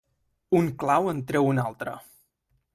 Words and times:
Un 0.59 0.69
clau 0.85 1.11
en 1.13 1.21
trau 1.33 1.53
un 1.53 1.63
altre. 1.67 1.97